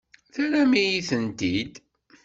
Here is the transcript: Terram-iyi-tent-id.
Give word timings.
Terram-iyi-tent-id. 0.33 1.73